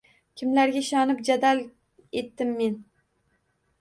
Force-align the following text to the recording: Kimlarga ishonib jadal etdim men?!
Kimlarga 0.41 0.81
ishonib 0.85 1.21
jadal 1.29 1.63
etdim 2.23 2.59
men?! 2.63 2.77